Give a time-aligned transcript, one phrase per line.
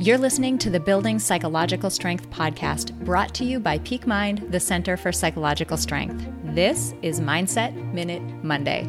[0.00, 4.60] You're listening to the Building Psychological Strength podcast brought to you by Peak Mind, the
[4.60, 6.24] Center for Psychological Strength.
[6.54, 8.88] This is Mindset Minute Monday.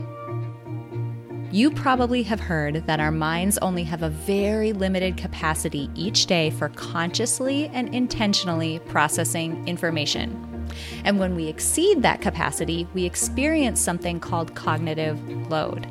[1.52, 6.52] You probably have heard that our minds only have a very limited capacity each day
[6.52, 10.70] for consciously and intentionally processing information.
[11.06, 15.20] And when we exceed that capacity, we experience something called cognitive
[15.50, 15.88] load.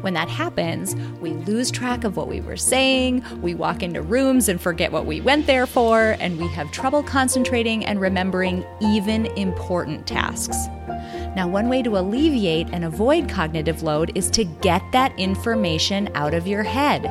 [0.00, 4.48] When that happens, we lose track of what we were saying, we walk into rooms
[4.48, 9.26] and forget what we went there for, and we have trouble concentrating and remembering even
[9.36, 10.56] important tasks.
[11.36, 16.32] Now, one way to alleviate and avoid cognitive load is to get that information out
[16.32, 17.10] of your head.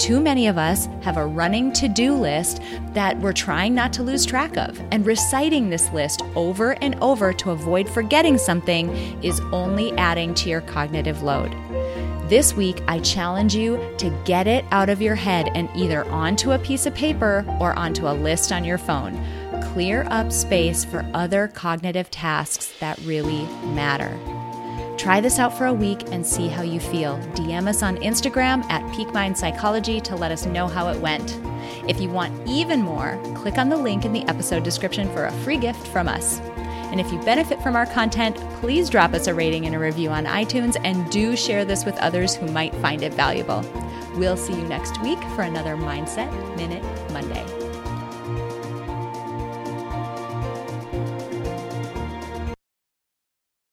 [0.00, 2.60] Too many of us have a running to do list
[2.94, 7.32] that we're trying not to lose track of, and reciting this list over and over
[7.34, 8.90] to avoid forgetting something
[9.22, 11.54] is only adding to your cognitive load.
[12.30, 16.52] This week, I challenge you to get it out of your head and either onto
[16.52, 19.20] a piece of paper or onto a list on your phone.
[19.72, 24.16] Clear up space for other cognitive tasks that really matter.
[24.96, 27.18] Try this out for a week and see how you feel.
[27.34, 31.36] DM us on Instagram at Peak Psychology to let us know how it went.
[31.88, 35.32] If you want even more, click on the link in the episode description for a
[35.42, 36.40] free gift from us.
[36.90, 40.10] And if you benefit from our content, please drop us a rating and a review
[40.10, 43.64] on iTunes and do share this with others who might find it valuable.
[44.16, 47.46] We'll see you next week for another Mindset Minute Monday.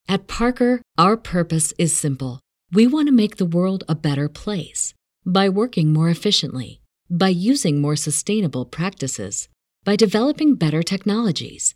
[0.08, 2.40] At Parker, our purpose is simple.
[2.72, 4.94] We want to make the world a better place
[5.26, 9.50] by working more efficiently, by using more sustainable practices,
[9.84, 11.76] by developing better technologies